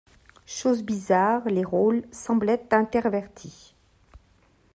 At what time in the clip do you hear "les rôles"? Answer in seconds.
1.47-2.01